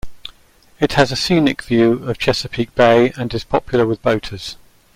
It 0.79 0.93
has 0.93 1.11
a 1.11 1.15
scenic 1.15 1.61
view 1.61 2.05
of 2.09 2.17
Chesapeake 2.17 2.73
Bay 2.73 3.11
and 3.17 3.31
is 3.35 3.43
popular 3.43 3.85
with 3.85 4.01
boaters. 4.01 4.57